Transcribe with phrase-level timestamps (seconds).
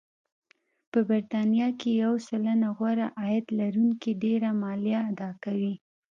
[0.91, 5.73] په بریتانیا کې یو سلنه غوره عاید لرونکي ډېره مالیه اداکوي